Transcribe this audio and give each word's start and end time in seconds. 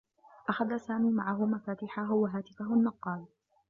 أخذ 0.49 0.77
سامي 0.77 1.11
معه 1.11 1.45
مفاتيحه 1.45 2.13
و 2.13 2.25
هاتفه 2.25 2.73
النّقاّل. 2.73 3.25